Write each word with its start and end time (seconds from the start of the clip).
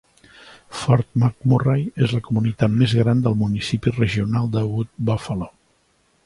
Fort 0.77 1.09
McMurray 1.23 1.83
és 2.05 2.15
la 2.17 2.21
comunitat 2.29 2.73
més 2.79 2.97
gran 3.01 3.21
del 3.27 3.37
municipi 3.43 3.95
Regional 3.99 4.51
de 4.57 4.65
Wood 4.73 4.95
Buffalo. 5.11 5.53